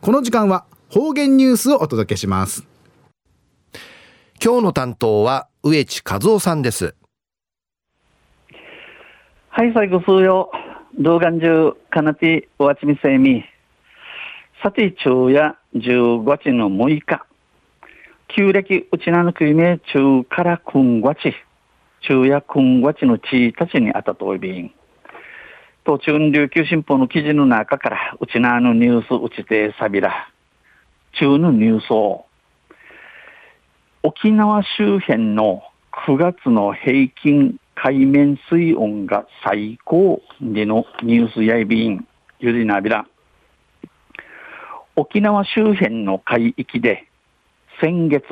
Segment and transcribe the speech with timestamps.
[0.00, 2.66] この時間は方言ニュースをお届けします。
[4.44, 6.94] 今日の担当は植地和夫さんです。
[9.48, 10.50] はい最後数よ
[10.98, 13.42] 動画中かなておわちみせみ。
[14.62, 17.24] さて昼夜15日の6日。
[18.28, 21.34] 旧暦うちなのくいめ中からくんごち。
[22.06, 24.70] 中夜くんごちの地たちにあたといびん
[25.86, 30.28] 途中琉球新報の記事の中から、うちなのニュースうちてさびら、
[31.12, 32.26] 中のニュースを、
[34.02, 35.62] 沖縄周辺の
[36.08, 42.04] 9月の平均海面水温が最高でのニュースやいびん、
[42.40, 43.06] ゆりなびら。
[44.96, 47.06] 沖縄周辺の海域で
[47.80, 48.24] 先月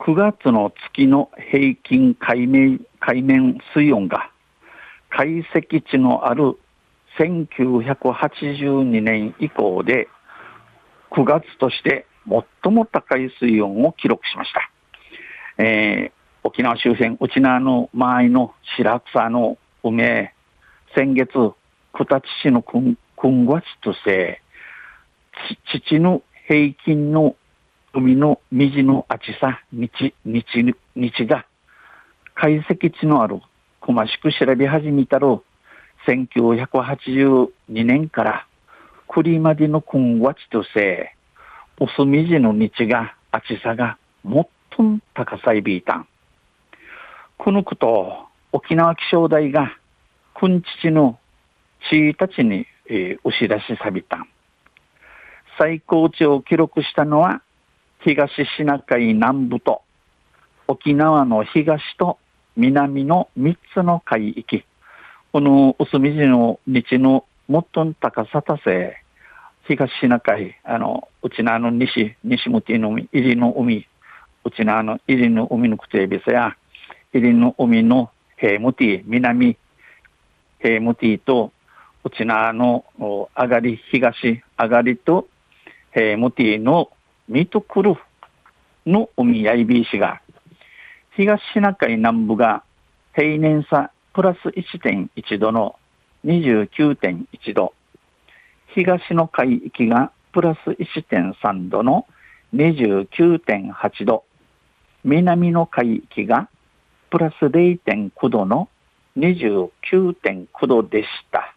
[0.00, 4.32] 9月の月の平均海面海面水温が
[5.10, 6.58] 解析値のある
[7.18, 10.08] 1982年以降で
[11.10, 12.06] 9月として
[12.62, 14.70] 最も高い水温を記録しました。
[15.62, 20.34] えー、沖縄周辺、内縄の周りの白草の梅、
[20.94, 24.40] 先月、九立市のくんごちとせ、
[25.72, 27.34] 父の平均の
[27.94, 31.46] 海の水のあちさ、日、日、日が
[32.34, 33.40] 解析値のある
[33.88, 35.40] 細しく調べ始めたる
[36.06, 37.48] 1982
[37.86, 38.46] 年から
[39.08, 41.14] 栗までの今わちとせ
[41.80, 46.08] おすみじの日があちさがもっとん高さいびいたん。
[47.38, 49.74] このこと沖縄気象台が
[50.34, 51.18] くんちちの
[51.90, 54.18] 地位たちに、えー、押し出しさびた。
[55.58, 57.40] 最高値を記録したのは
[58.04, 59.80] 東シナ海南部と
[60.66, 62.18] 沖縄の東と
[62.58, 64.64] 南の3つの海域、
[65.32, 68.96] この薄みじの日の最も高さたせ、
[69.68, 73.86] 東シナ海、あの、うちなの西、西向きの海、入りの海、
[74.44, 76.56] うちなの入りの海のくてびせや、
[77.12, 79.56] 入りの海の平ムティ、南、
[80.58, 81.52] 平ムティと、
[82.02, 85.28] うちなの上がり、東、上がりと、
[85.94, 86.90] 平ムティの
[87.28, 87.94] ミトクル
[88.84, 90.20] の海やいびいしが、
[91.18, 92.62] 東シナ海南部が
[93.12, 95.74] 平年差プラス1.1度の
[96.24, 97.74] 29.1度、
[98.72, 102.06] 東の海域がプラス1.3度の
[102.54, 104.22] 29.8度、
[105.02, 106.48] 南の海域が
[107.10, 108.68] プラス0.9度の
[109.16, 111.52] 29.9度でした。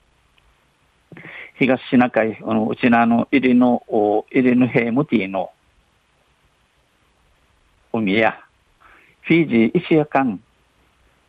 [1.59, 3.83] 東シナ海、あのうちのあの、入りの、
[4.31, 5.51] 入りのヘームティの
[7.93, 8.39] 海や、
[9.21, 10.39] フィージー石屋間、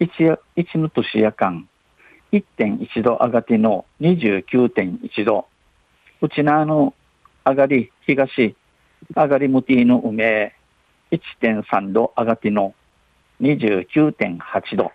[0.01, 0.11] 一
[0.57, 1.69] 一の年夜間、
[2.33, 5.47] 1.1度上がっての29.1度、
[6.23, 6.95] うちなの
[7.45, 8.57] 上がり東、
[9.15, 10.55] 上がり向きの梅、
[11.11, 12.75] 1.3度上がっての
[13.43, 14.91] 29.8度、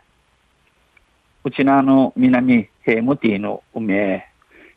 [1.43, 4.27] うちなの南平向きの梅、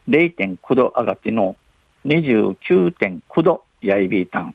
[0.09, 1.57] 0.9度上がっての
[2.05, 4.55] 29.9度やいびいたん。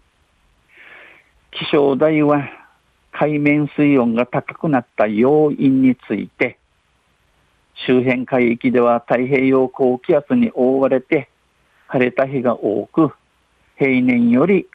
[1.50, 2.65] 気象台は
[3.18, 6.60] 海面水温が高くなった要因について、
[7.88, 11.30] 周辺海域では太平洋高気圧に覆われて
[11.88, 13.14] 晴れた日が多く、
[13.78, 14.68] 平年より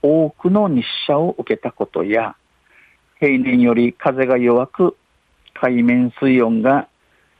[0.00, 2.36] 多くの日射を受けたことや、
[3.18, 4.96] 平年より風が弱く、
[5.52, 6.86] 海面水温が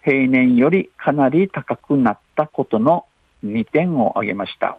[0.03, 3.07] 平年よりかなり高くなったことの
[3.45, 4.77] 2点を挙げました。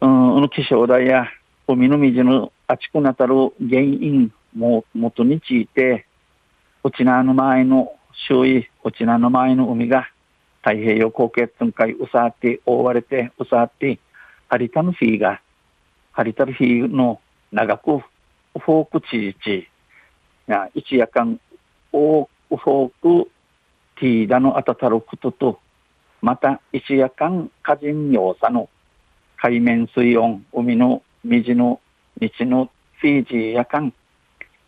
[0.00, 0.06] う
[0.42, 1.26] ん、気象台や
[1.66, 6.06] 海の水のあちくなたる原因も元について、
[6.82, 7.92] 沖縄の前の
[8.26, 10.08] 周囲、沖縄の前の海が
[10.62, 13.98] 太平洋高気圧海うさって覆われて、うさって、
[14.48, 15.42] ハリタの日が、
[16.12, 17.20] ハリタル日の
[17.52, 19.68] 長く、フォークチーチ
[20.46, 21.38] や一夜間、
[21.90, 23.30] フォーク
[24.00, 25.60] ティーダのあたたることと、
[26.22, 28.70] また一夜間、火人用さの
[29.36, 31.78] 海面水温、海の水の
[32.20, 32.70] 日の
[33.00, 33.92] フィージーやかん、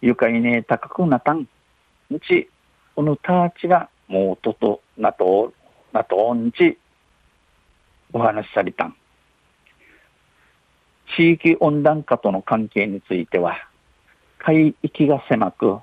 [0.00, 1.48] ゆかいね高くなたん、
[2.10, 2.48] うち、
[2.94, 5.52] このたちがもうととなと、
[5.92, 6.78] なとんち、
[8.12, 8.96] お話しされたん。
[11.16, 13.56] 地域温暖化との関係については、
[14.38, 15.78] 海域が狭く、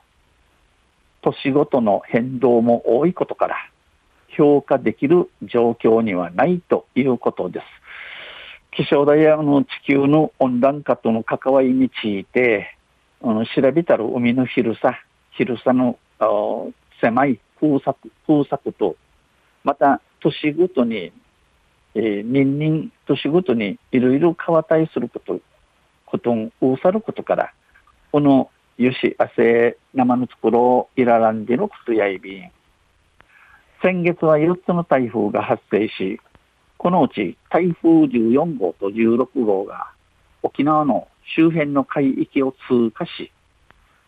[1.21, 3.55] 都市ごとの変動も多いことから、
[4.29, 7.65] 評価できる状況にはないということです。
[8.71, 12.77] 気象台やの地球の温暖化との関わりについて、
[13.21, 14.99] あの調べたら海の広さ、
[15.31, 15.97] 広さの
[17.01, 18.95] 狭い風作風作と、
[19.63, 21.11] また都市ごとに
[21.93, 25.39] えー、人々年ごとにいろいろ変わったりすること、
[26.05, 27.53] ことん、うさることから、
[28.11, 32.51] このよし、あせ、生のところ、いららんでのことやいびん。
[33.81, 36.19] 先月は4つの台風が発生し、
[36.81, 39.91] このうち台風14号と16号が
[40.41, 43.31] 沖縄の周辺の海域を通過し、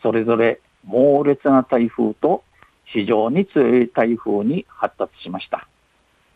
[0.01, 2.43] それぞれ猛烈な台風と
[2.85, 5.67] 非常に強い台風に発達しました。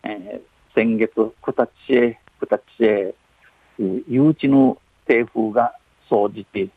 [0.04, 0.40] えー、
[0.76, 1.10] 先月、
[1.42, 3.16] 九タチへ、九タチへ、
[3.80, 5.74] 誘致の台風が
[6.08, 6.68] 生じて、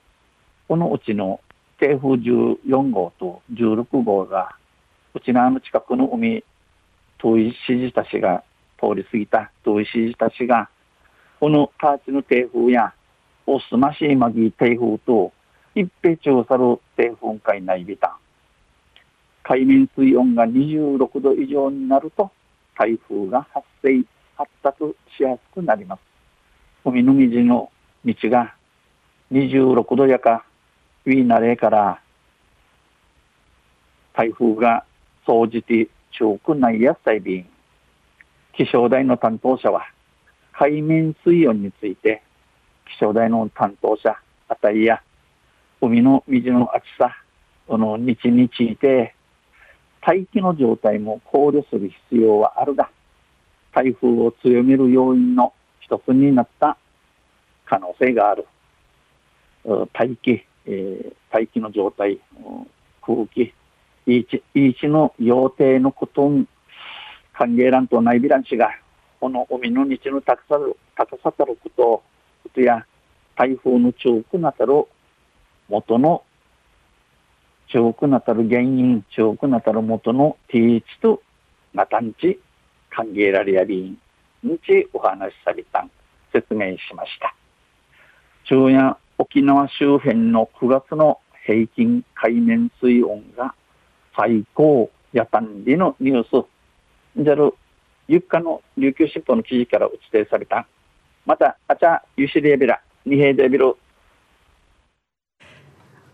[0.68, 1.40] このうちの
[1.80, 4.56] 台風14号と16号が、
[5.14, 6.44] 沖縄の近くの海、
[7.20, 8.44] 遠い指示たちが
[8.82, 10.68] 通り過ぎた遠い指示たちが、
[11.40, 12.94] このカーチの台風や、
[13.46, 15.32] おすましいまぎ台風と、
[15.76, 18.12] 一平調査る低風海内ビタン。
[19.44, 22.32] 海面水温が26度以上になると、
[22.78, 24.04] 台風が発生、
[24.36, 24.78] 発達
[25.16, 26.00] しやすくなります。
[26.84, 27.72] 海の水の
[28.04, 28.56] 道が
[29.32, 30.44] 26度やか、
[31.06, 32.02] ウィーナレーから、
[34.14, 34.84] 台風が
[35.26, 37.48] 総じて中くないやさい便。
[38.54, 39.86] 気象台の担当者は、
[40.54, 42.22] 海面水温について、
[42.86, 44.18] 気象台の担当者、
[44.48, 45.02] あたりや、
[45.80, 47.16] 海の水の厚さ、
[47.68, 49.16] この日について、
[50.02, 52.90] 大気の状態も考慮する必要はあるが、
[53.74, 56.78] 台風を強める要因の一つになった
[57.66, 58.46] 可能性がある。
[59.94, 62.20] 大気、えー、大気の状態、
[63.02, 63.54] 空気、
[64.08, 66.30] いち、いちの要定のこと
[67.42, 68.70] 歓迎欄と内ビランシが、
[69.20, 70.60] この海の日の高さ
[70.96, 72.04] 高さたること、
[72.44, 72.86] ことや、
[73.36, 74.86] 台風の中くなたる
[75.68, 76.22] 元の
[77.74, 81.24] 長くなたる原因、長くなたる元のティーチと
[81.74, 82.40] なたんち
[82.92, 83.98] 歓迎られやびん
[84.44, 85.90] にちお話しされたん
[86.32, 87.34] 説明しました。
[88.48, 91.18] 中夜沖縄周辺の9月の
[91.48, 93.56] 平均海面水温が
[94.16, 96.46] 最高やたんりのニュース、
[97.18, 97.54] じゃる、
[98.08, 100.68] ゆっかの琉球新報の記事から指定された。
[101.26, 103.78] また、あちゃ、ゆしりえびら、にへいでびろ、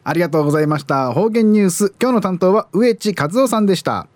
[0.08, 4.08] ありがとうございました方言ニュース今日の担当は植地和夫さんでした